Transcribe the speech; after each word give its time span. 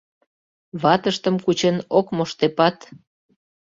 Ватыштым 0.81 1.35
кучен 1.45 1.77
ок 1.97 2.07
моштепат 2.17 2.77